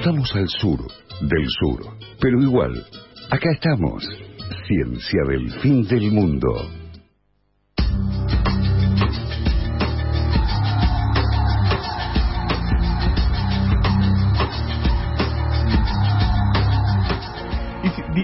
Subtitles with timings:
[0.00, 0.80] Estamos al sur
[1.20, 1.78] del sur,
[2.18, 2.72] pero igual,
[3.30, 4.02] acá estamos.
[4.66, 6.48] Ciencia del fin del mundo.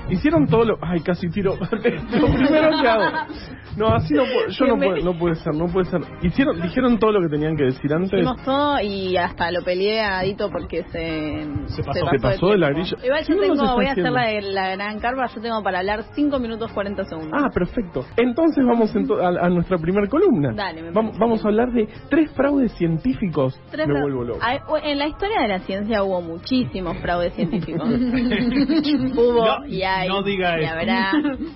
[0.09, 0.79] Hicieron todo lo...
[0.81, 1.57] Ay, casi tiro.
[1.61, 3.35] lo primero que hago.
[3.77, 6.01] No, así no puede, yo no puede, no puede ser, no puede ser.
[6.23, 8.13] Hicieron, dijeron todo lo que tenían que decir antes.
[8.13, 12.59] Hicimos todo y hasta lo peleé a Dito porque se, se pasó, se pasó, de
[12.59, 12.97] la grilla.
[13.05, 16.39] Igual yo tengo, voy a hacer la, la, gran carva, yo tengo para hablar 5
[16.39, 17.33] minutos 40 segundos.
[17.35, 18.05] Ah, perfecto.
[18.17, 20.53] Entonces vamos a, a, nuestra primera columna.
[20.55, 23.61] Dale, me vamos, vamos a hablar de tres fraudes científicos.
[23.71, 24.41] Tres me vuelvo loco.
[24.83, 27.89] En la historia de la ciencia hubo muchísimos fraudes científicos.
[29.17, 30.09] hubo y hay.
[30.09, 31.13] No diga y habrá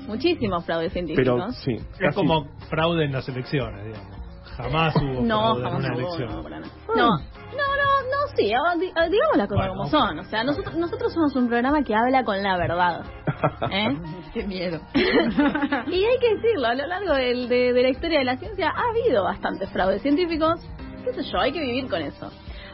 [0.07, 1.25] muchísimos fraudes científicos.
[1.25, 1.77] Pero sí.
[2.11, 4.21] Es como fraude en las elecciones, digamos.
[4.57, 6.29] Jamás hubo no, fraude jamás en una hubo, elección.
[6.29, 10.19] No, no, no, no, no, sí, digamos las cosas como son.
[10.19, 13.05] O sea, nosotros, nosotros somos un programa que habla con la verdad.
[13.71, 13.99] ¿eh?
[14.35, 14.81] Qué miedo.
[14.95, 18.69] y hay que decirlo, a lo largo del, de, de la historia de la ciencia
[18.69, 20.61] ha habido bastantes fraudes científicos.
[21.05, 21.39] ¿Qué sé yo?
[21.41, 22.31] Hay que vivir con eso.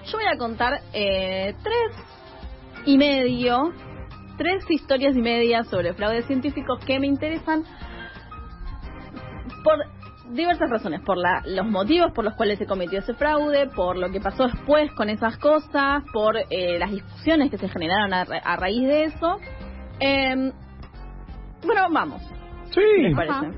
[0.06, 2.06] Yo voy a contar eh, tres
[2.84, 3.72] y medio,
[4.36, 7.64] tres historias y media sobre fraudes científicos que me interesan
[9.67, 9.84] por
[10.33, 14.11] diversas razones, por la, los motivos por los cuales se cometió ese fraude, por lo
[14.11, 18.56] que pasó después con esas cosas, por eh, las discusiones que se generaron a, a
[18.56, 19.39] raíz de eso.
[19.98, 20.53] Eh,
[21.64, 22.22] bueno, vamos.
[22.70, 22.81] Sí.
[22.81, 23.50] ¿Qué les parece?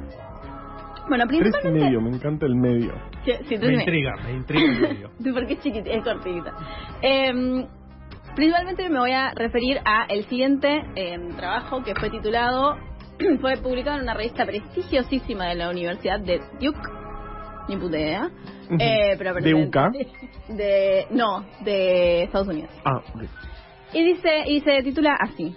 [1.08, 1.84] Bueno, Tres y principalmente...
[1.84, 2.92] medio, me encanta el medio.
[3.24, 5.10] Sí, sí, Me intriga, me intriga el medio.
[5.22, 6.54] Sí, porque es chiquitita, es cortita.
[7.02, 7.66] Eh,
[8.34, 12.76] principalmente me voy a referir a el siguiente eh, trabajo que fue titulado,
[13.40, 16.80] fue publicado en una revista prestigiosísima de la Universidad de Duke,
[17.68, 18.30] ni puta idea.
[18.78, 19.76] Eh, pero ¿De UK?
[20.48, 22.70] De, no, de Estados Unidos.
[22.84, 23.22] Ah, ok.
[23.92, 25.54] Y dice y se titula así: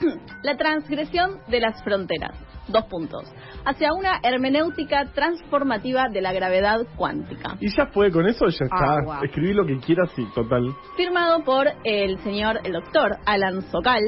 [0.42, 2.38] La transgresión de las fronteras.
[2.68, 3.30] Dos puntos.
[3.66, 7.56] Hacia una hermenéutica transformativa de la gravedad cuántica.
[7.60, 8.96] Y ya fue, con eso ya está.
[9.06, 9.20] Ah.
[9.22, 10.74] Escribí lo que quieras y total.
[10.96, 14.00] Firmado por el señor, el doctor Alan Sokal,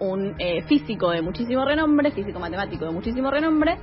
[0.00, 3.76] un eh, físico de muchísimo renombre, físico matemático de muchísimo renombre.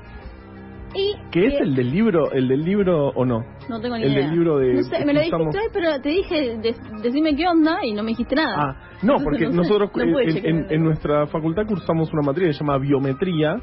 [0.96, 3.44] Y ¿Qué es que- el del libro, el del libro o no?
[3.70, 4.22] No tengo ni el idea.
[4.26, 7.36] del libro de- No sé, me lo que usamos- dijiste, pero te dije, de- decime
[7.36, 8.56] qué onda y no me dijiste nada.
[8.58, 12.22] Ah, no, Entonces, porque no nosotros no en- en, el- en nuestra facultad cursamos una
[12.24, 13.58] materia que se llama biometría,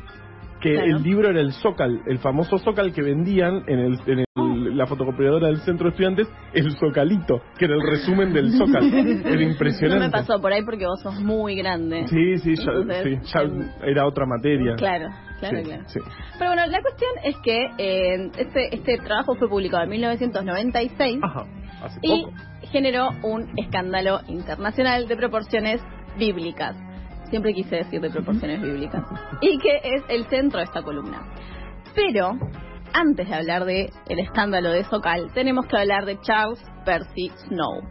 [0.64, 0.96] que Claro.
[0.96, 4.24] el libro era el Zócal, el famoso Zócal que vendían en, el, en el-
[4.78, 8.82] la fotocopiadora del centro de estudiantes, el Zocalito, que era el resumen del Zócal.
[8.92, 10.04] Era No impresionante.
[10.06, 12.06] me pasó por ahí porque vos sos muy grande.
[12.08, 14.74] Sí, sí, ya, Entonces, sí, ya em, era otra materia.
[14.76, 15.08] Claro,
[15.38, 15.82] claro, Sí, claro.
[15.86, 16.00] sí.
[16.38, 21.44] Pero bueno, la cuestión es que eh, este, este trabajo fue publicado en 1996 Ajá,
[21.82, 22.32] hace y poco.
[22.72, 25.80] generó un escándalo internacional de proporciones
[26.18, 26.74] bíblicas.
[27.30, 29.04] Siempre quise decir de proporciones bíblicas.
[29.40, 31.22] Y que es el centro de esta columna.
[31.94, 32.32] Pero,
[32.92, 37.82] antes de hablar de el escándalo de Socal, tenemos que hablar de Charles Percy Snow.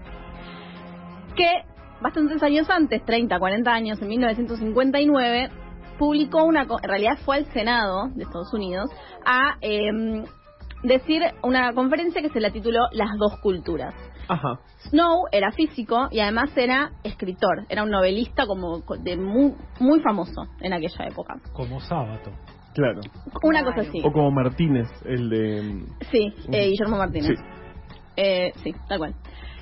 [1.36, 1.64] Que
[2.02, 5.50] bastantes años antes, 30, 40 años, en 1959,
[5.98, 8.90] publicó una, en realidad fue al Senado de Estados Unidos
[9.26, 10.26] a em,
[10.84, 13.94] decir una conferencia que se la tituló Las dos culturas.
[14.28, 14.60] Ajá.
[14.90, 20.00] Snow era físico y además era escritor, era un novelista como co- de muy, muy
[20.02, 21.36] famoso en aquella época.
[21.54, 22.32] Como sábado.
[22.74, 23.02] Claro.
[23.44, 23.76] Una Claro.
[23.76, 24.02] cosa así.
[24.04, 25.86] O como Martínez, el de...
[26.12, 27.38] Sí, eh, Guillermo Martínez.
[27.38, 27.44] Sí.
[28.16, 29.16] Eh, sí, tal cual.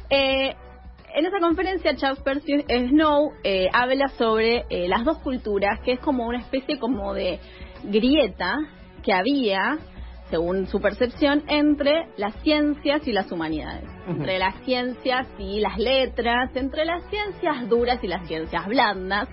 [0.10, 0.56] Eh,
[1.14, 6.00] en esa conferencia, Charles Percy Snow eh, habla sobre eh, las dos culturas, que es
[6.00, 7.40] como una especie como de
[7.84, 8.60] grieta
[9.04, 9.78] que había,
[10.30, 13.84] según su percepción, entre las ciencias y las humanidades.
[14.08, 19.30] Entre las ciencias y las letras, entre las ciencias duras y las ciencias blandas,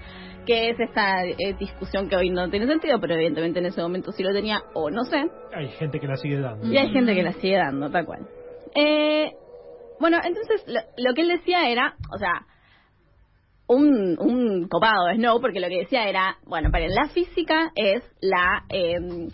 [0.46, 4.12] que es esta eh, discusión que hoy no tiene sentido, pero evidentemente en ese momento
[4.12, 5.22] sí lo tenía, o no sé.
[5.54, 6.66] Hay gente que la sigue dando.
[6.66, 8.26] Y hay gente que la sigue dando, tal cual.
[8.74, 9.32] Eh,
[10.00, 12.46] bueno, entonces lo, lo que él decía era, o sea,
[13.68, 18.02] un, un copado de Snow, porque lo que decía era, bueno, para la física es
[18.20, 19.28] la eh,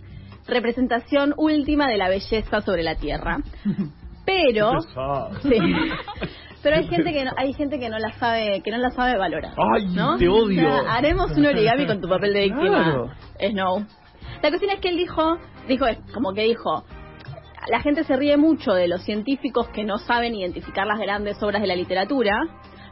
[0.47, 3.39] representación última de la belleza sobre la Tierra.
[4.25, 4.73] Pero,
[5.43, 5.51] sí.
[6.63, 9.19] Pero hay gente que no, hay gente que no la sabe, que no la sabe
[9.19, 9.53] valorar.
[9.57, 10.17] Ay, ¿no?
[10.17, 10.67] te odio.
[10.67, 13.11] O sea, haremos un origami con tu papel de víctima, Claro.
[13.39, 13.87] Snow.
[14.43, 15.37] La cuestión es que él dijo,
[15.69, 15.85] dijo,
[16.15, 16.85] como que dijo,
[17.69, 21.61] la gente se ríe mucho de los científicos que no saben identificar las grandes obras
[21.61, 22.33] de la literatura,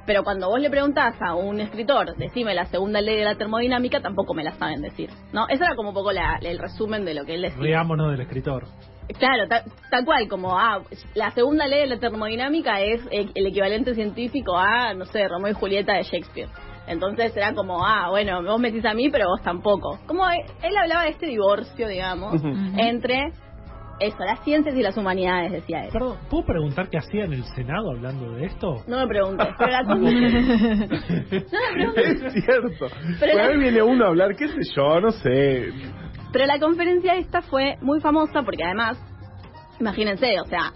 [0.05, 4.01] pero cuando vos le preguntás a un escritor, decime la segunda ley de la termodinámica,
[4.01, 5.47] tampoco me la saben decir, ¿no?
[5.49, 7.59] Eso era como un poco la- el resumen de lo que él decía.
[7.63, 8.65] Riámonos del escritor.
[9.19, 10.83] Claro, ta- tal cual, como ah,
[11.15, 15.53] la segunda ley de la termodinámica es eh, el equivalente científico a, no sé, Romeo
[15.53, 16.49] y Julieta de Shakespeare.
[16.87, 19.99] Entonces era como, ah, bueno, vos metís a mí, pero vos tampoco.
[20.07, 22.43] Como él, él hablaba de este divorcio, digamos,
[22.77, 23.33] entre
[24.01, 25.91] eso, las ciencias y las humanidades, decía él.
[25.93, 28.83] Perdón, ¿puedo preguntar qué hacía en el Senado hablando de esto?
[28.89, 31.45] No me preguntes, pero la no me preguntes.
[32.25, 32.87] Es cierto.
[33.21, 35.69] Pero Por la- ahí viene uno a hablar, qué sé yo, no sé.
[36.33, 38.99] Pero la conferencia esta fue muy famosa porque además,
[39.81, 40.73] imagínense, o sea,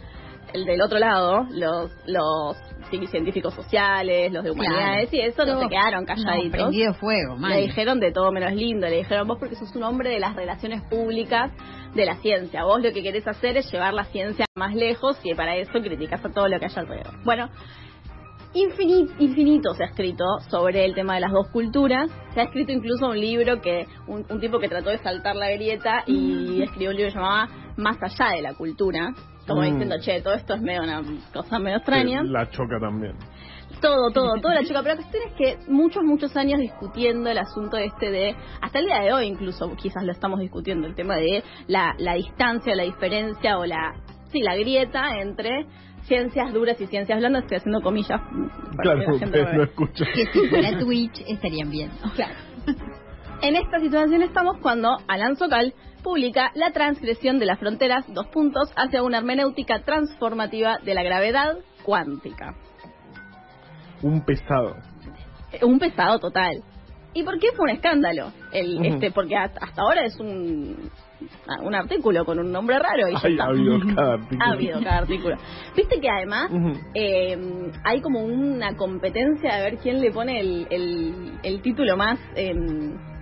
[0.52, 2.56] el del otro lado, los los
[2.90, 6.50] ci- científicos sociales, los de humanidades y eso, no se quedaron No, calladitos.
[6.52, 10.10] prendido fuego, le dijeron de todo menos lindo, le dijeron vos porque sos un hombre
[10.10, 11.50] de las relaciones públicas
[11.94, 15.34] de la ciencia, vos lo que querés hacer es llevar la ciencia más lejos y
[15.34, 17.14] para eso criticas a todo lo que haya alrededor.
[17.24, 17.48] Bueno,
[18.56, 22.10] Infini- infinito se ha escrito sobre el tema de las dos culturas.
[22.32, 25.50] Se ha escrito incluso un libro que un, un tipo que trató de saltar la
[25.50, 29.12] grieta y escribió un libro que llamaba Más allá de la cultura,
[29.46, 29.64] como Mm.
[29.64, 31.02] diciendo, che, todo esto es medio una
[31.34, 32.22] cosa medio extraña.
[32.24, 33.14] La choca también.
[33.82, 34.80] Todo, todo, toda la chica.
[34.82, 38.86] Pero la cuestión es que muchos, muchos años discutiendo el asunto este de, hasta el
[38.86, 42.84] día de hoy incluso, quizás lo estamos discutiendo, el tema de la, la distancia, la
[42.84, 43.94] diferencia o la,
[44.32, 45.66] sí, la grieta entre
[46.06, 47.42] ciencias duras y ciencias blandas.
[47.44, 48.20] Estoy haciendo comillas.
[48.76, 50.08] para Claro, ustedes lo escuchan.
[50.14, 51.90] Que si fuera Twitch estarían bien.
[52.14, 52.34] Claro.
[53.42, 58.72] En esta situación estamos cuando Alan Sokal publica La transgresión de las fronteras, dos puntos,
[58.76, 62.54] hacia una hermenéutica transformativa de la gravedad cuántica.
[64.02, 64.76] Un pesado.
[65.52, 66.62] Eh, Un pesado total.
[67.16, 68.30] ¿Y por qué fue un escándalo?
[68.52, 70.90] El, este, porque hasta ahora es un,
[71.48, 73.44] ah, un artículo con un nombre raro y ya Ay, está.
[73.44, 74.44] ha habido cada artículo.
[74.44, 75.36] Ha habido cada artículo.
[75.74, 76.50] Viste que además
[76.94, 77.38] eh,
[77.84, 82.18] hay como una competencia de ver quién le pone el, el, el título más...
[82.34, 83.15] como-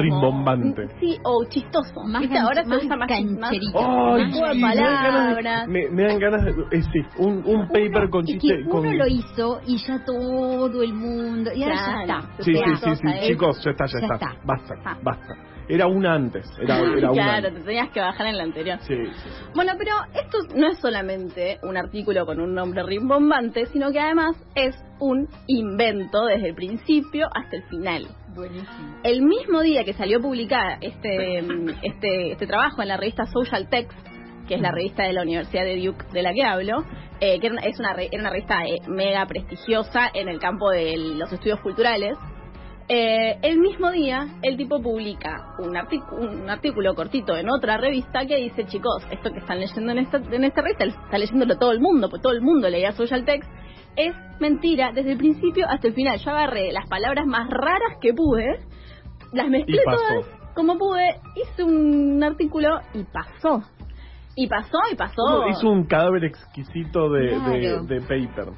[0.00, 0.88] Rimbombante.
[1.00, 2.02] Sí, o chistoso.
[2.04, 2.36] Más ¿Viste?
[2.36, 3.78] gan- Ahora se más usa más, más, cancherito.
[3.78, 5.68] Ay, más sí, me dan ganas de- palabras.
[5.68, 6.50] Me, me dan ganas de.
[6.50, 8.46] eh, sí, un, un paper con chiste.
[8.58, 8.80] que con...
[8.86, 11.50] uno lo hizo y ya todo el mundo.
[11.54, 12.06] Y ahora Claro.
[12.06, 12.42] ya está.
[12.44, 14.14] Sí, sí, sí, sí, chicos, ya está, ya, Ya está.
[14.14, 14.36] está.
[14.44, 14.98] Basta, Ah.
[15.02, 15.34] basta.
[15.68, 16.44] Era una antes.
[16.60, 17.54] Era, era una claro, antes.
[17.54, 18.78] te tenías que bajar en la anterior.
[18.80, 19.44] Sí, sí, sí.
[19.54, 24.36] Bueno, pero esto no es solamente un artículo con un nombre rimbombante, sino que además
[24.56, 28.08] es un invento desde el principio hasta el final.
[28.34, 28.98] Buenísimo.
[29.02, 31.38] El mismo día que salió publicada este,
[31.82, 33.98] este, este trabajo en la revista Social Text,
[34.48, 36.84] que es la revista de la Universidad de Duke de la que hablo,
[37.20, 41.32] eh, que es una, era una revista eh, mega prestigiosa en el campo de los
[41.32, 42.16] estudios culturales,
[42.88, 45.74] eh, el mismo día el tipo publica un,
[46.18, 50.16] un artículo cortito en otra revista que dice, chicos, esto que están leyendo en esta,
[50.16, 53.48] en esta revista, está leyéndolo todo el mundo, pues todo el mundo leía Social Text,
[53.96, 56.18] es mentira desde el principio hasta el final.
[56.18, 58.58] Yo agarré las palabras más raras que pude,
[59.32, 63.62] las mezclé todas como pude, hice un artículo y pasó.
[64.34, 65.46] Y pasó y pasó.
[65.48, 67.84] Hizo un cadáver exquisito de, de, Claro.
[67.84, 68.52] de paper.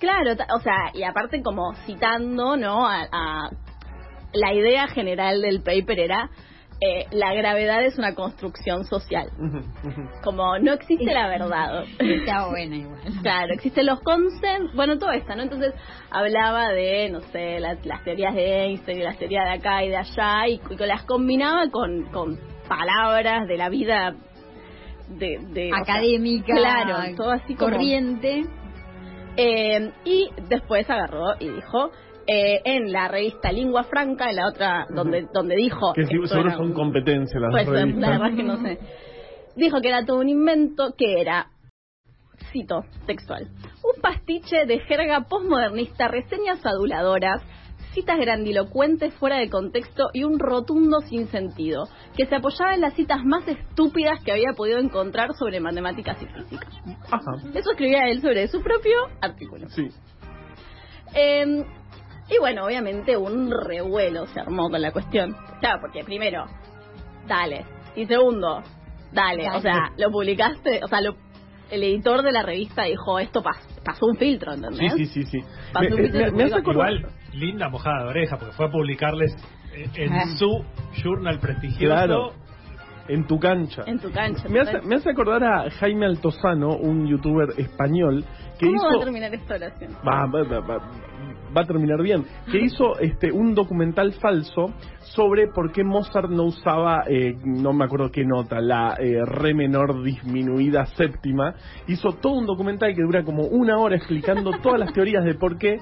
[0.00, 2.86] Claro, o sea, y aparte como citando, ¿no?
[2.88, 3.50] A, a-
[4.32, 6.30] la idea general del paper era
[6.84, 9.28] eh, la gravedad es una construcción social.
[10.24, 11.84] Como no existe la verdad.
[11.98, 13.00] Está buena igual.
[13.22, 15.42] Claro, existen los consensos, bueno, todo esto, ¿no?
[15.42, 15.74] Entonces
[16.10, 19.90] hablaba de, no sé, las, las teorías de Einstein y las teorías de acá y
[19.90, 22.38] de allá y, y las combinaba con, con
[22.68, 24.14] palabras de la vida
[25.08, 26.54] de, de o sea, Académica.
[26.54, 28.44] claro, todo así como- Corriente.
[29.36, 31.90] eh, y después agarró y dijo
[32.26, 36.56] eh, en la revista Lingua Franca, en la otra donde donde dijo Que seguro era
[36.56, 38.00] son competencias las pues, revistas.
[38.00, 38.78] la verdad es que no sé.
[39.56, 41.48] Dijo que era todo un invento, que era,
[42.52, 43.48] cito textual,
[43.82, 47.42] un pastiche de jerga postmodernista, reseñas aduladoras,
[47.92, 53.24] citas grandilocuentes fuera de contexto y un rotundo sinsentido, que se apoyaba en las citas
[53.24, 56.66] más estúpidas que había podido encontrar sobre matemáticas y física.
[57.10, 57.32] Ajá.
[57.54, 59.68] Eso escribía él sobre su propio artículo.
[59.68, 59.88] Sí.
[61.14, 61.64] Eh,
[62.28, 65.34] y bueno, obviamente un revuelo se armó con la cuestión.
[65.60, 66.46] Claro, porque primero,
[67.26, 67.64] dale.
[67.94, 68.62] Y segundo,
[69.12, 69.44] dale.
[69.44, 69.58] Dale.
[69.58, 71.16] O sea, lo publicaste, o sea, lo-
[71.70, 74.92] el editor de la revista dijo, esto pas- pasó un filtro, Sí, ¿entendés?
[74.94, 75.38] sí, sí, sí.
[75.72, 76.70] Pasó Me, un filtro me- y se me hace publicó.
[76.70, 79.34] acordar- Igual, linda mojada de oreja, porque fue a publicarles
[79.74, 80.26] en, en Ah.
[80.38, 80.64] su
[81.02, 81.86] journal prestigioso.
[81.94, 82.32] Claro.
[83.08, 83.82] En tu cancha.
[83.86, 84.48] En tu cancha.
[84.48, 88.24] Me hace, me hace acordar a Jaime Altozano, un youtuber español,
[88.58, 88.86] que ¿Cómo hizo...
[88.88, 89.92] va a terminar esta oración?
[90.06, 90.90] va, va, va, va-
[91.54, 92.24] va a terminar bien.
[92.50, 97.84] Que hizo este un documental falso sobre por qué Mozart no usaba, eh, no me
[97.84, 101.54] acuerdo qué nota, la eh, re menor disminuida séptima.
[101.88, 105.58] Hizo todo un documental que dura como una hora explicando todas las teorías de por
[105.58, 105.78] qué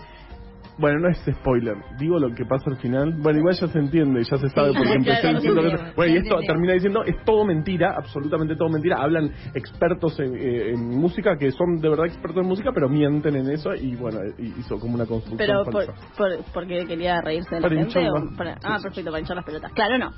[0.81, 1.77] Bueno, no es spoiler.
[1.99, 3.13] Digo lo que pasa al final.
[3.19, 5.93] Bueno, igual ya se entiende, ya se sabe porque empecé entendemos, diciendo que...
[5.97, 8.97] Bueno, y esto termina diciendo, es todo mentira, absolutamente todo mentira.
[9.03, 13.37] Hablan expertos en, eh, en música que son de verdad expertos en música, pero mienten
[13.37, 17.61] en eso y bueno, hizo como una construcción Pero por, por, porque quería reírse de
[17.61, 18.09] la Para gente.
[18.11, 19.73] o para- ah, perfecto, para hinchar las pelotas.
[19.73, 20.11] Claro, no.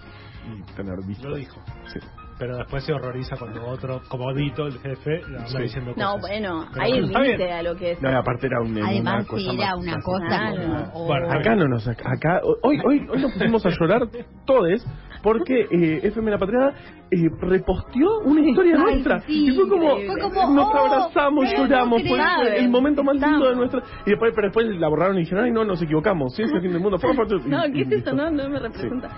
[0.44, 1.28] Y tener visto.
[1.28, 1.60] Lo dijo.
[1.92, 1.98] Sí.
[2.38, 5.58] Pero después se horroriza cuando otro, como Dito, el jefe, le anda Sí.
[5.58, 6.20] diciendo No, cosas.
[6.22, 8.02] bueno, Pero hay límite a lo que es.
[8.02, 10.56] No, aparte era un, Además, una cosa era más- una más- cosa Claro.
[10.92, 11.06] como...
[11.06, 14.08] Bueno, oh, Acá no nos acá hoy hoy hoy nos pusimos a llorar
[14.44, 14.84] todos
[15.22, 16.72] porque eh, FM La Patriada
[17.12, 21.44] eh, reposteó una historia Ay, nuestra sí, y fue como, fue como, nos oh, abrazamos
[21.44, 22.62] no lloramos fue crees.
[22.62, 25.52] el momento más lindo de nuestra y después pero después la borraron y dijeron ay
[25.52, 26.98] no nos equivocamos sí es el fin del mundo
[27.46, 28.12] No, ¿qué es eso?
[28.14, 29.08] No, no me representa.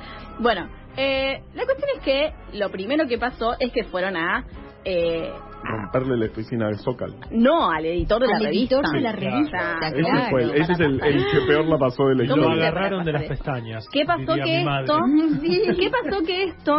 [0.41, 4.45] Bueno, eh, la cuestión es que lo primero que pasó es que fueron a.
[4.87, 5.33] Eh,
[5.67, 8.77] romperle la oficina de Zócal no al editor de la revista.
[8.77, 9.97] editor de la Sí, revista, claro.
[9.97, 12.49] ese fue el, ese es el, el que peor la pasó de la ¿Cómo Lo
[12.51, 13.89] historia agarraron de las pestañas.
[13.91, 14.99] ¿Qué pasó diría que esto?
[15.81, 16.77] ¿Qué pasó que esto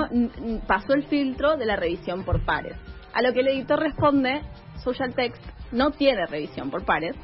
[0.67, 2.77] pasó el filtro de la revisión por pares?
[3.15, 4.41] A lo que el editor responde,
[4.83, 5.41] Social Text
[5.71, 7.15] no tiene revisión por pares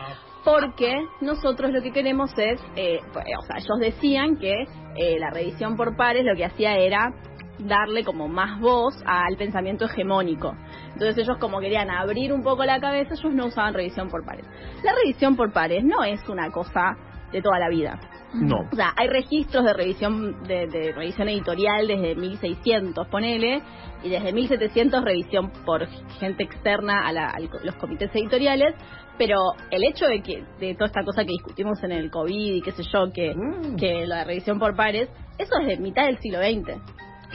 [0.00, 4.52] Ah, porque nosotros lo que queremos es, eh, pues, o sea, ellos decían que
[4.96, 7.12] eh, la revisión por pares lo que hacía era
[7.58, 10.54] darle como más voz al pensamiento hegemónico.
[10.92, 14.44] Entonces ellos como querían abrir un poco la cabeza, ellos no usaban revisión por pares.
[14.82, 16.96] La revisión por pares no es una cosa
[17.32, 17.98] de toda la vida.
[18.34, 23.62] no O sea, hay registros de revisión de, de revisión editorial desde 1600, ponele,
[24.02, 25.86] y desde 1700 revisión por
[26.20, 28.74] gente externa a, la- a los comités editoriales,
[29.18, 29.36] pero
[29.70, 32.72] el hecho de que de toda esta cosa que discutimos en el COVID y qué
[32.72, 33.76] sé yo, que, Mm.
[33.76, 36.80] que la revisión por pares, eso es de mitad del siglo XX.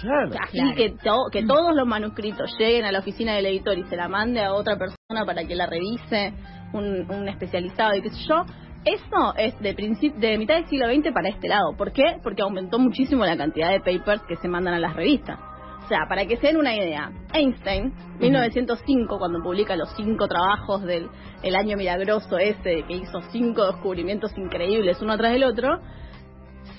[0.02, 0.76] claro Así Claro.
[0.76, 4.08] que, to- que todos los manuscritos lleguen a la oficina del editor y se la
[4.08, 6.34] mande a otra persona para que la revise,
[6.74, 8.46] un, un especializado y qué sé yo,
[8.86, 11.76] eso es de, de mitad del siglo XX para este lado.
[11.78, 12.18] ¿Por qué?
[12.24, 15.38] Porque aumentó muchísimo la cantidad de papers que se mandan a las revistas.
[15.90, 20.84] O sea, para que se den una idea, Einstein, 1905, cuando publica los cinco trabajos
[20.84, 21.10] del
[21.42, 25.80] el año milagroso ese, que hizo cinco descubrimientos increíbles uno tras del otro,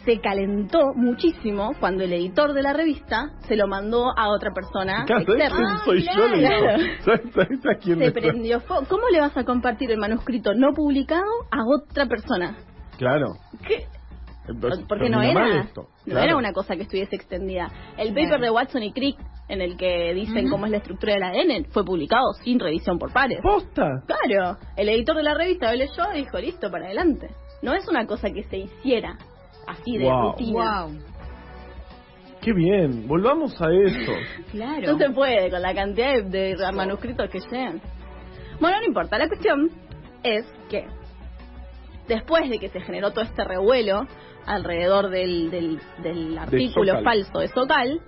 [0.05, 5.05] se calentó muchísimo cuando el editor de la revista se lo mandó a otra persona
[5.07, 5.81] Claro, ¿sabes externa.
[5.85, 6.29] quién soy yo?
[6.29, 6.49] Le digo.
[6.49, 6.83] Claro.
[7.05, 8.85] ¿Sabes, sabes a quién Se le prendió fuego.
[8.89, 12.57] ¿Cómo le vas a compartir el manuscrito no publicado a otra persona?
[12.97, 13.27] Claro
[13.67, 13.87] ¿Qué?
[14.89, 15.89] Porque no era, esto.
[16.07, 16.25] no Claro.
[16.27, 17.71] era una cosa que estuviese extendida.
[17.97, 18.29] El Claro.
[18.29, 21.65] paper de Watson y Crick, en el que dicen cómo es la estructura del ADN,
[21.71, 23.41] fue publicado sin revisión por pares.
[23.43, 27.29] posta Claro, el editor de la revista lo leyó y dijo, listo, para adelante.
[27.63, 29.17] No es una cosa que se hiciera
[29.67, 30.23] así de Wow.
[30.33, 30.85] rutina.
[30.87, 30.99] Wow.
[32.41, 34.13] qué bien volvamos a eso
[34.51, 34.93] Claro.
[34.93, 37.81] No se puede con la cantidad de, de manuscritos que llegan.
[38.61, 39.19] Bueno, no importa.
[39.19, 39.71] La cuestión
[40.23, 40.87] es que
[42.11, 44.07] después de que se generó todo este revuelo
[44.47, 48.01] alrededor del, del, del artículo falso de Socal,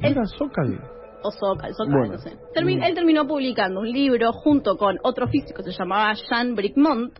[0.00, 0.80] Él- era Zócal
[1.24, 2.12] o Socal, Socal, Bueno.
[2.14, 2.30] no sé.
[2.62, 2.82] Mm.
[2.84, 7.12] Él terminó publicando un libro junto con otro físico que se llamaba Jean Bricmont,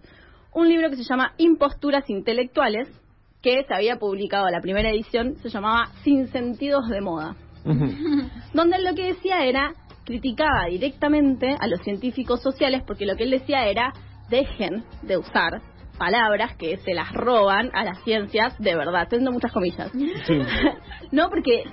[0.55, 2.89] un libro que se llama Imposturas Intelectuales,
[3.43, 7.35] que se había publicado la primera edición, se llamaba Sin Sentidos de Moda
[8.55, 9.73] donde él lo que decía era
[10.05, 13.93] criticaba directamente a los científicos sociales porque lo que él decía era
[14.31, 15.61] dejen de usar
[15.99, 19.91] palabras que se las roban a las ciencias de verdad, teniendo muchas comillas.
[19.93, 20.41] Sí.
[21.13, 21.65] no, porque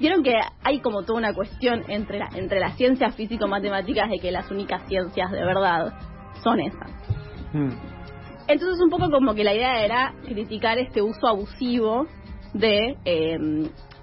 [0.00, 4.32] vieron que hay como toda una cuestión entre, la- entre las ciencias físico-matemáticas de que
[4.32, 5.92] las únicas ciencias de verdad
[6.42, 6.90] son esas.
[7.52, 7.70] Mm.
[8.48, 12.06] Entonces un poco como que la idea era criticar este uso abusivo
[12.54, 13.38] de eh,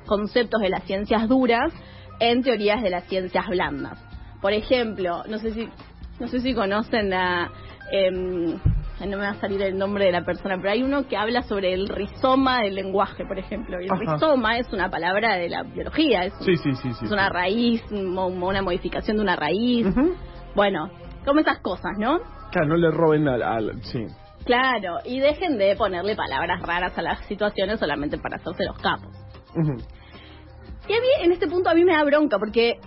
[0.06, 1.74] conceptos de las ciencias duras
[2.20, 4.00] en teorías de las ciencias blandas.
[4.42, 5.68] Por ejemplo, no sé si
[6.20, 7.52] no sé si conocen la
[7.92, 8.58] em,
[9.06, 11.44] no me va a salir el nombre de la persona, pero hay uno que habla
[11.44, 13.80] sobre el rizoma del lenguaje, por ejemplo.
[13.82, 14.14] Y el Ajá.
[14.14, 17.84] rizoma es una palabra de la biología, es, sí sí sí sí es una raíz,
[17.92, 19.88] una modificación de una raíz.
[20.56, 20.90] Bueno,
[21.26, 22.20] como esas cosas, ¿no?
[22.52, 24.06] claro no le roben al, al sí
[24.46, 29.14] Claro, y dejen de ponerle palabras raras a las situaciones solamente para hacerse los capos.
[30.88, 32.80] Y a mí, en este punto, a mí me da bronca porque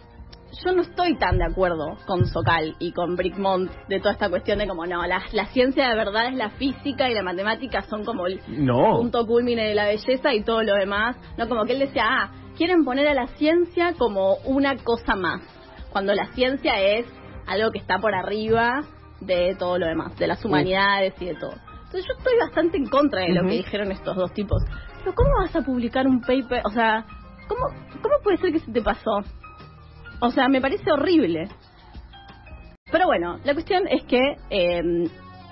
[0.64, 4.58] yo no estoy tan de acuerdo con Socal y con Brickmont de toda esta cuestión
[4.58, 8.04] de como, no, la, la ciencia de verdad es la física y la matemática son
[8.04, 11.16] como el no punto culmine de la belleza y todo lo demás.
[11.38, 15.42] No, como que él decía, ah, quieren poner a la ciencia como una cosa más,
[15.90, 17.06] cuando la ciencia es
[17.46, 18.82] algo que está por arriba
[19.20, 21.54] de todo lo demás, de las humanidades y de todo.
[21.84, 24.62] Entonces yo estoy bastante en contra de lo que dijeron estos dos tipos.
[24.98, 26.62] Pero ¿cómo vas a publicar un paper?
[26.64, 27.04] O sea,
[27.48, 27.62] ¿cómo,
[28.00, 29.22] cómo puede ser que se te pasó?
[30.20, 31.48] O sea, me parece horrible.
[32.90, 34.18] Pero bueno, la cuestión es que
[34.50, 34.82] eh,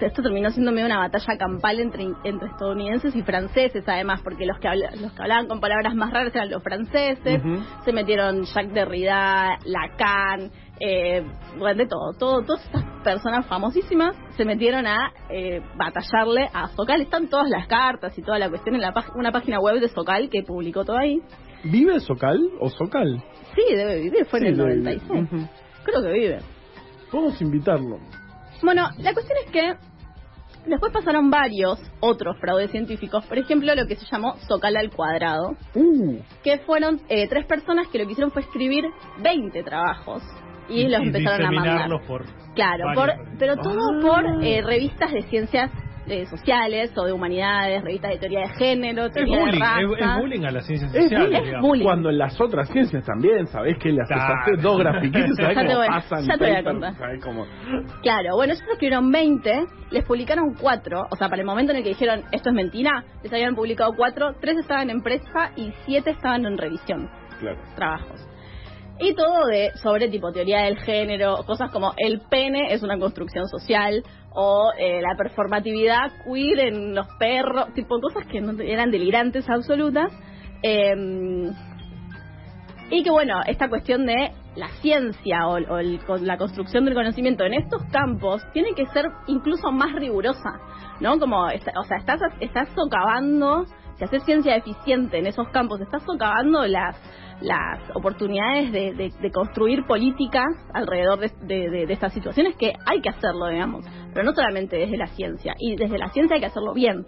[0.00, 4.58] esto terminó siendo medio una batalla campal entre, entre estadounidenses y franceses, además, porque los
[4.58, 7.40] que, habla- los que hablaban con palabras más raras eran los franceses,
[7.84, 11.24] se metieron Jacques Derrida, Lacan, eh,
[11.58, 17.00] bueno, de todo, todo, todas estas personas famosísimas se metieron a eh, batallarle a Socal.
[17.00, 20.28] Están todas las cartas y toda la cuestión en la una página web de Socal
[20.28, 21.20] que publicó todo ahí.
[21.64, 23.22] ¿Vive Socal o Socal?
[23.66, 25.00] Sí, debe vivir, fue Sí, en el debe vivir.
[25.08, 25.32] 96.
[25.32, 25.48] Ujú.
[25.84, 26.38] Creo que vive.
[27.10, 27.98] Podemos invitarlo.
[28.62, 29.74] Bueno, la cuestión es que
[30.66, 35.56] después pasaron varios otros fraudes científicos, por ejemplo, lo que se llamó Socal al cuadrado,
[35.74, 38.84] Uh, que fueron eh, tres personas que lo que hicieron fue escribir
[39.22, 40.22] 20 trabajos
[40.68, 41.88] y, los empezaron a mandar.
[42.06, 42.24] por
[42.54, 44.00] Claro, por, pero todo Ah.
[44.02, 45.70] por eh, revistas de ciencias
[46.08, 49.80] eh, sociales o de humanidades, revistas de teoría de género, Es teoría bullying, de raza.
[49.80, 51.44] es, es bullying a las ciencias Es sociales, bullying.
[51.44, 51.68] digamos.
[51.68, 51.84] bullying.
[51.84, 55.36] Cuando en las otras ciencias también, ¿sabés que le haces dos grafiquitos?
[55.36, 56.24] ¿Sabés Ya te cómo voy- pasan?
[56.26, 56.94] ya te voy a contar.
[56.94, 57.46] ¿Sabés cómo?
[58.02, 61.82] Claro, bueno, ellos escribieron 20, les publicaron 4, o sea, para el momento en el
[61.84, 66.10] que dijeron esto es mentira, les habían publicado 4, 3 estaban en prensa y 7
[66.10, 67.08] estaban en revisión,
[67.40, 67.58] Claro.
[67.76, 68.24] trabajos.
[69.00, 73.46] Y todo de sobre tipo teoría del género, cosas como el pene es una construcción
[73.48, 79.48] social o eh, la performatividad queer en los perros, tipo cosas que no eran delirantes
[79.48, 80.12] absolutas.
[80.62, 81.50] Eh,
[82.90, 87.44] y que bueno, esta cuestión de la ciencia o, o el- la construcción del conocimiento
[87.44, 90.58] en estos campos tiene que ser incluso más rigurosa,
[91.00, 91.18] ¿no?
[91.18, 93.66] Como, o sea, estás, estás socavando,
[93.98, 96.96] si haces ciencia eficiente en esos campos, estás socavando las
[97.40, 102.72] las oportunidades de, de- de construir políticas alrededor de, de- de- de estas situaciones que
[102.84, 106.40] hay que hacerlo, digamos, pero no solamente desde la ciencia, y desde la ciencia hay
[106.40, 107.06] que hacerlo bien.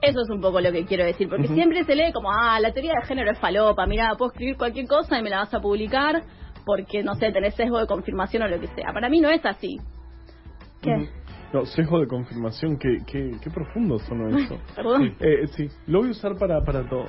[0.00, 2.72] Eso es un poco lo que quiero decir, porque siempre se lee como, ah, la
[2.72, 5.60] teoría de género es falopa, mira, puedo escribir cualquier cosa y me la vas a
[5.60, 6.22] publicar
[6.66, 8.92] porque, no sé, tenés sesgo de confirmación o lo que sea.
[8.92, 9.76] Para mí no es así.
[10.80, 11.08] ¿Qué?
[11.52, 14.58] No, sesgo de confirmación, qué, qué, qué profundo sonó eso.
[14.74, 15.14] Perdón.
[15.20, 17.06] Eh, sí, lo voy a usar para, para todo.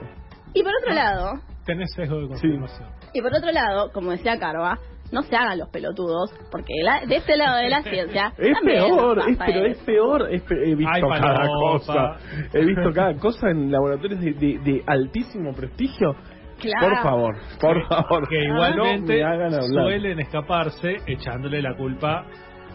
[0.54, 2.90] Y por otro lado, Tenés sesgo de confirmación.
[3.14, 4.78] y por otro lado, como decía Carva,
[5.12, 9.20] no se hagan los pelotudos, porque la- de este lado de la ciencia Es peor,
[9.30, 10.28] es, pero es peor.
[10.32, 12.18] es pe- he visto Ay, cada cosa.
[12.54, 16.16] He visto cada cosa en laboratorios de, de- de altísimo prestigio.
[16.60, 16.88] Claro.
[16.96, 18.28] Por favor, por favor.
[18.30, 19.84] Que No igualmente me hagan hablar.
[19.84, 22.26] suelen escaparse echándole la culpa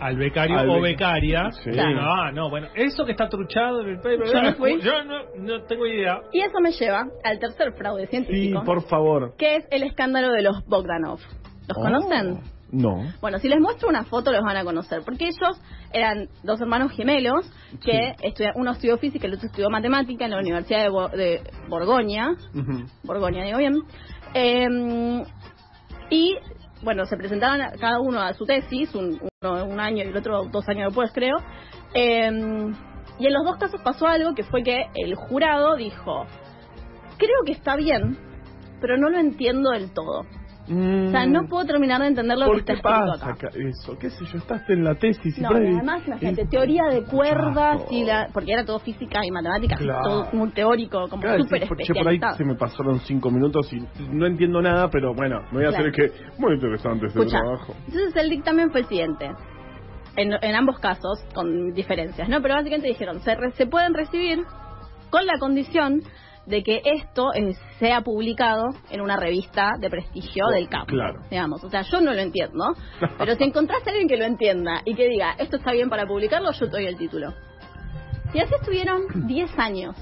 [0.01, 0.83] al becario Al o beca-
[1.13, 1.51] becaria.
[1.65, 1.71] Sí.
[1.71, 2.01] Claro.
[2.03, 4.25] Ah, no, bueno, eso que está truchado en el paper.
[4.33, 4.81] Yo no fui.
[4.81, 6.21] Yo no, no tengo idea.
[6.33, 9.35] Y eso me lleva al tercer fraude Sí, científico, por favor.
[9.37, 11.19] que es el escándalo de los Bogdanov.
[11.69, 11.83] ¿Los Oh.
[11.83, 12.41] conocen?
[12.71, 13.03] No.
[13.23, 15.59] Bueno, si les muestro una foto los van a conocer, porque ellos
[15.91, 17.51] eran dos hermanos gemelos
[17.83, 21.09] que estudian, uno estudió física y el otro estudió matemática en la Universidad de, Bo-
[21.09, 22.35] de Borgoña.
[23.05, 23.77] Borgoña digo bien,
[24.35, 24.67] Eh,
[26.11, 26.37] y
[26.83, 30.17] bueno, se presentaban a- cada uno a su tesis, un, uno un año y el
[30.17, 31.37] otro dos años después creo,
[31.95, 32.29] Eh,
[33.21, 36.27] y en los dos casos pasó algo que fue que el jurado dijo,
[37.19, 38.19] creo que está bien,
[38.81, 40.27] pero no lo entiendo del todo.
[40.71, 43.49] O sea, no puedo terminar de entender lo que ¿Por está qué escrito pasa acá.
[43.55, 43.99] eso?
[43.99, 44.39] ¿Qué sé yo?
[44.39, 48.29] Estás en la tesis y No, y además, imagínate, es- teoría de cuerdas y la,
[48.33, 50.01] porque era todo física y matemáticas, Claro.
[50.05, 53.81] todo muy teórico, como Claro, súper sí, por- ahí se me pasaron cinco minutos y
[54.11, 55.89] no entiendo nada, pero bueno, me voy a Claro.
[55.89, 57.75] hacer que muy interesante este trabajo.
[57.87, 59.31] entonces el dictamen fue el siguiente.
[60.17, 62.43] En, en ambos casos, con diferencias, ¿no?
[62.43, 64.45] Pero básicamente dijeron, se, re- se pueden recibir
[65.11, 66.03] con la condición
[66.49, 70.87] de que esto eh, sea publicado en una revista de prestigio Oh, del campo.
[70.87, 71.21] claro.
[71.31, 72.75] Digamos, o sea, yo no lo entiendo,
[73.19, 76.07] pero si encontrás a alguien que lo entienda y que diga, esto está bien para
[76.07, 77.35] publicarlo, yo te doy el título.
[78.33, 79.97] Y así estuvieron 10 años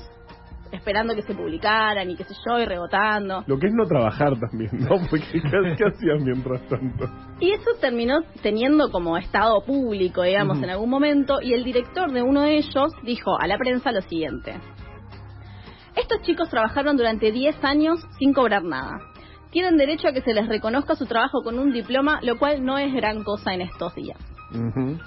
[0.72, 3.44] esperando que se publicaran y qué sé yo, y rebotando.
[3.46, 4.96] Lo que es no trabajar también, ¿no?
[5.10, 7.06] Porque ¿qué, hacían mientras tanto?
[7.40, 12.22] Y eso terminó teniendo como estado público, digamos, en algún momento, y el director de
[12.22, 14.54] uno de ellos dijo a la prensa lo siguiente.
[15.96, 18.98] Estos chicos trabajaron durante 10 años sin cobrar nada.
[19.50, 22.76] Tienen derecho a que se les reconozca su trabajo con un diploma, lo cual no
[22.78, 24.18] es gran cosa en estos días,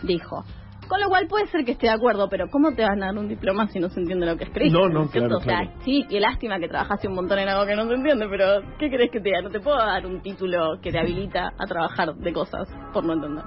[0.03, 0.43] dijo.
[0.87, 3.17] Con lo cual puede ser que esté de acuerdo, pero ¿cómo te van a dar
[3.19, 4.73] un diploma si no se entiende lo que escribes?
[4.73, 5.71] No, no, claro, O sea, claro.
[5.85, 8.89] sí, qué lástima que trabajaste un montón en algo que no se entiende, pero ¿qué
[8.89, 9.43] crees que te diga?
[9.43, 13.13] No te puedo dar un título que te habilita a trabajar de cosas por no
[13.13, 13.43] entender.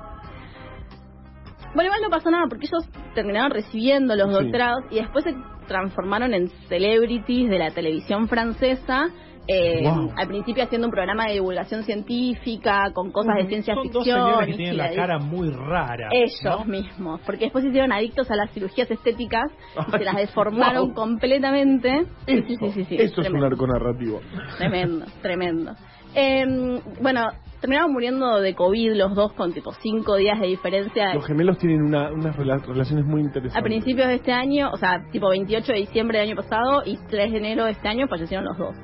[1.74, 4.44] Bueno, igual no pasó nada porque ellos terminaron recibiendo los Sí.
[4.44, 5.35] doctorados y después se
[5.72, 9.06] transformaron en celebrities de la televisión francesa.
[9.48, 10.12] eh, Wow.
[10.16, 14.20] Al principio haciendo un programa de divulgación científica con cosas de ciencia Son dos ficción.
[14.24, 16.08] señores que tienen la cara muy rara.
[16.12, 16.64] Ellos ¿no?
[16.64, 19.50] mismos, porque después se hicieron adictos a las cirugías estéticas
[19.88, 20.94] y se las deformaron Wow.
[20.94, 22.04] completamente.
[22.26, 24.20] Eso, sí, sí, sí, sí, eso es un arco narrativo.
[24.58, 25.72] tremendo, tremendo.
[26.14, 27.22] Eh, bueno,
[27.61, 31.14] terminaron muriendo de COVID los dos con tipo cinco días de diferencia.
[31.14, 33.57] Los gemelos tienen una, unas rela- relaciones muy interesantes.
[33.61, 36.96] A principios de este año, o sea, tipo 28 de diciembre del año pasado y
[37.09, 38.77] 3 de enero de este año fallecieron los dos.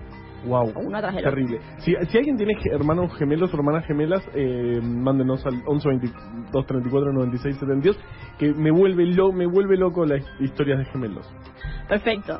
[0.47, 1.31] Wow, Uno tras del otro.
[1.37, 1.61] terrible.
[1.79, 7.13] Si, si alguien tiene hermanos gemelos o hermanas gemelas, eh, mándenos al 11 22 34
[7.13, 7.99] 96 72
[8.39, 11.29] que me vuelve lo, me vuelve loco las historias de gemelos.
[11.89, 12.39] Perfecto.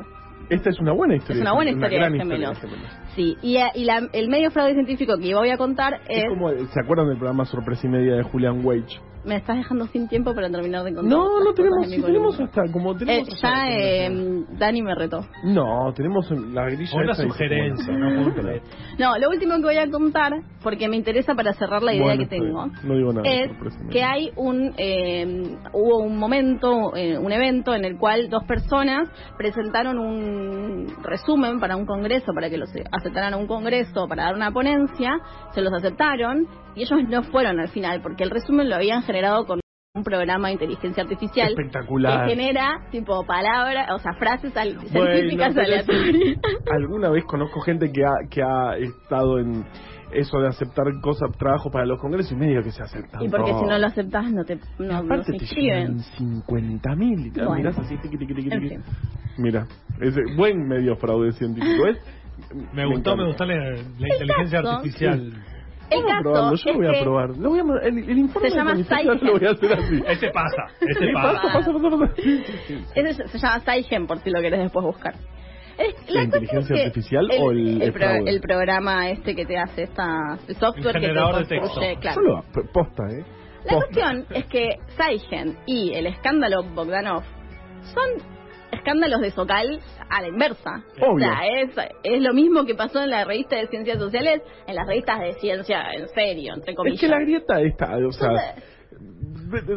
[0.49, 1.35] Esta es una buena historia.
[1.35, 2.91] Es una buena historia gran de historia gemelos.
[3.15, 6.23] Sí, y, eh, y la- el medio fraude científico que voy a contar es...
[6.23, 8.99] Es como, ¿se acuerdan del programa Sorpresa y Media de Julian Wage?
[9.25, 11.11] Me estás dejando sin tiempo para terminar de contar.
[11.17, 15.25] No, no tenemos, sí tenemos hasta, como Eh, tenemos hasta- ya eh, Dani me retó.
[15.43, 18.61] No, tenemos en la grilla Una sugerencia, no puedo creer.
[18.97, 20.31] No, lo último que voy a contar,
[20.63, 22.67] porque me interesa para cerrar la idea Bueno, que tengo.
[22.83, 23.51] No digo nada, es
[23.91, 29.09] que hay un, eh, hubo un momento, eh, un evento en el cual dos personas
[29.37, 34.35] presentaron un resumen para un congreso, para que los aceptaran a un congreso, para dar
[34.35, 35.19] una ponencia,
[35.53, 39.45] se los aceptaron y ellos no fueron al final, porque el resumen lo habían generado
[39.45, 39.59] con
[39.95, 42.25] un programa de inteligencia artificial Espectacular.
[42.27, 46.37] que genera tipo palabras, o sea, frases al- Bueno, científicas es- aleatorias.
[46.71, 49.65] Alguna vez conozco gente que ha, que ha estado en
[50.11, 53.21] eso de aceptar cosas, trabajo para los congresos y medio que se aceptan.
[53.23, 53.61] Y porque todo.
[53.61, 57.53] si no lo aceptas no te no, no te 50 mil Bueno.
[57.55, 58.75] mirás así, tiqui, tiqui, tiqui, En tiqui.
[58.75, 58.83] fin.
[59.37, 59.65] Mira,
[60.01, 61.97] ese buen medio fraude científico es.
[62.73, 65.33] Me gustó, me gustó la, la inteligencia artificial.
[65.91, 67.29] El a probarlo, caso yo lo voy a probar.
[67.37, 69.03] Lo voy a, el, el informe Se llama Psyche.
[69.25, 70.03] lo voy a hacer así.
[70.07, 71.41] Ese pasa, ese Sí, pasa.
[71.41, 72.13] pasa, pasa, pasa.
[72.17, 75.15] Sí, sí, ese se, llama Saigen por si lo querés después buscar.
[76.09, 78.29] ¿La inteligencia es que artificial o el- el pro- fraude?
[78.29, 81.95] el programa este que te hace esta el software El que te generador de construye,
[81.97, 82.21] texto.
[82.21, 82.43] claro.
[82.73, 83.23] Posta, ¿eh?
[83.65, 87.23] La cuestión es que Saigen y el escándalo Bogdanov
[87.93, 88.38] son
[88.71, 89.79] escándalos de Socal
[90.09, 90.83] a la inversa.
[91.01, 91.25] O Obvio.
[91.27, 91.71] sea, es,
[92.03, 95.33] es lo mismo que pasó en la revista de Ciencias Sociales, en las revistas de
[95.33, 96.95] ciencia en serio, entre comillas.
[96.95, 98.55] Es que la grieta está, o sea,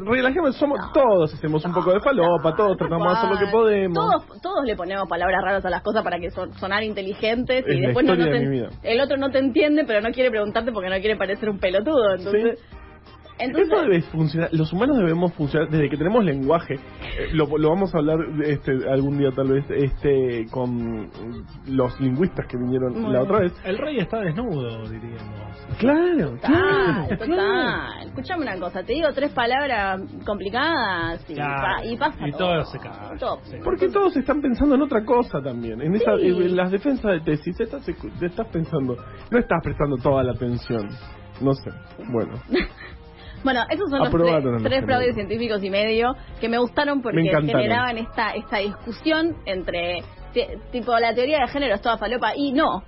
[0.04, 0.92] relajemos, somos No.
[0.92, 3.94] todos hacemos un poco de falopa, todos tratamos de hacer lo que podemos.
[3.94, 7.74] Todos, todos le ponemos palabras raras a las cosas para que son, sonar inteligentes Es
[7.76, 10.90] y después no, te- de el otro no te entiende, pero no quiere preguntarte porque
[10.90, 12.14] no quiere parecer un pelotudo.
[12.16, 12.58] Entonces,
[13.38, 14.48] entonces Eso debe funcionar.
[14.52, 16.74] Los humanos debemos funcionar desde que tenemos lenguaje.
[16.74, 21.10] eh, lo, lo vamos a hablar este algún día tal vez este con
[21.66, 23.52] los lingüistas que vinieron la otra vez.
[23.64, 25.66] El rey está desnudo, diríamos.
[25.78, 28.06] Claro, Total, claro, total.
[28.08, 31.62] Escuchame una cosa, te digo tres palabras complicadas y, Claro.
[31.78, 33.18] pa- y pasa Y todo se cae.
[33.18, 33.40] Todo.
[33.44, 33.56] Sí.
[33.64, 35.80] Porque todos están pensando en otra cosa también.
[35.80, 36.26] En, esa, Sí.
[36.28, 38.96] en las defensas de tesis estás, estás pensando,
[39.30, 40.88] no estás prestando toda la atención.
[41.40, 41.70] No sé.
[42.10, 42.34] Bueno,
[43.44, 47.02] Bueno, esos son los Aprobaron tres, los tres fraudes científicos y medio que me gustaron
[47.02, 47.18] porque
[47.62, 50.02] generaban esta esta discusión entre
[50.32, 52.82] ti- tipo la teoría de género es toda falopa y no.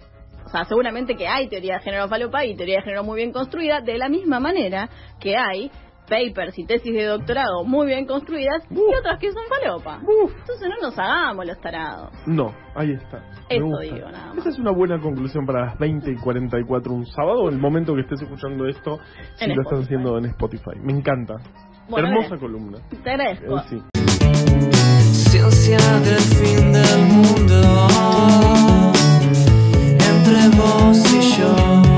[0.44, 3.32] O sea, seguramente que hay teoría de género falopa y teoría de género muy bien
[3.32, 4.88] construida, de la misma manera
[5.18, 5.70] que hay
[6.08, 10.00] papers y tesis de doctorado muy bien construidas y otras que son falopa.
[10.02, 10.28] Uh.
[10.28, 12.10] Entonces no nos hagamos los tarados.
[12.26, 13.24] No, ahí está.
[13.48, 14.38] Eso digo, nada más.
[14.38, 18.02] Esa es una buena conclusión para las 20 y 44 un sábado, el momento que
[18.02, 18.98] estés escuchando esto,
[19.36, 20.78] si lo estás haciendo en Spotify.
[20.80, 21.34] Me encanta.
[21.94, 22.78] Hermosa columna.
[23.02, 23.58] Te agradezco.
[23.58, 23.82] Eh,
[25.12, 27.88] Ciencia del fin del mundo
[29.98, 31.03] entre vos